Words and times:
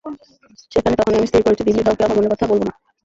সেখানে 0.71 0.95
তখনই 0.95 1.17
আমি 1.17 1.27
স্থির 1.27 1.41
করেছি, 1.43 1.63
দিল্লির 1.63 1.85
কাউকে 1.87 2.03
আমার 2.03 2.17
মনের 2.17 2.33
কথা 2.33 2.45
বলবো 2.47 2.65
না। 2.67 2.73